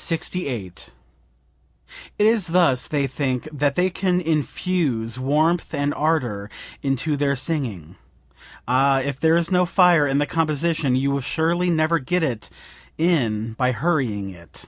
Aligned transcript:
"It 0.00 0.92
is 2.20 2.46
thus, 2.46 2.86
they 2.86 3.08
think, 3.08 3.48
that 3.52 3.74
they 3.74 3.90
can 3.90 4.20
infuse 4.20 5.18
warmth 5.18 5.74
and 5.74 5.92
ardor 5.92 6.48
into 6.84 7.16
their 7.16 7.34
singing. 7.34 7.96
Ah, 8.68 9.00
if 9.00 9.18
there 9.18 9.36
is 9.36 9.50
no 9.50 9.66
fire 9.66 10.06
in 10.06 10.18
the 10.18 10.26
composition 10.26 10.94
you 10.94 11.10
will 11.10 11.20
surely 11.20 11.68
never 11.68 11.98
get 11.98 12.22
it 12.22 12.48
in 12.96 13.54
by 13.54 13.72
hurrying 13.72 14.30
it." 14.30 14.66